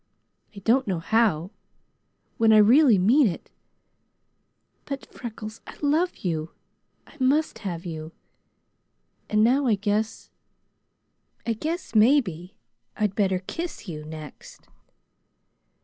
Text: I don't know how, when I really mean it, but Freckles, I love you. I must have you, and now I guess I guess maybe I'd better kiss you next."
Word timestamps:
I 0.55 0.57
don't 0.57 0.87
know 0.87 0.97
how, 0.97 1.51
when 2.37 2.51
I 2.53 2.57
really 2.57 2.97
mean 2.97 3.27
it, 3.27 3.51
but 4.85 5.05
Freckles, 5.13 5.61
I 5.67 5.77
love 5.79 6.17
you. 6.25 6.53
I 7.05 7.17
must 7.19 7.59
have 7.59 7.85
you, 7.85 8.11
and 9.29 9.43
now 9.43 9.67
I 9.67 9.75
guess 9.75 10.31
I 11.45 11.53
guess 11.53 11.93
maybe 11.93 12.55
I'd 12.97 13.13
better 13.13 13.37
kiss 13.45 13.87
you 13.87 14.03
next." 14.03 14.67